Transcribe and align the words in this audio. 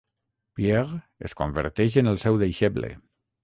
Pierre 0.59 0.97
es 1.29 1.37
converteix 1.43 2.01
en 2.05 2.13
el 2.15 2.21
seu 2.27 2.43
deixeble. 2.47 2.95